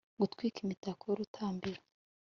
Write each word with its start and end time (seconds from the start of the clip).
Gutwika 0.21 0.57
imitako 0.65 1.01
yurutambiro 1.05 1.81